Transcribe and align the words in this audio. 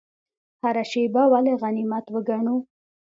هره 0.61 0.83
شیبه 0.91 1.23
ولې 1.31 1.53
غنیمت 1.61 2.05
وګڼو؟ 2.13 2.55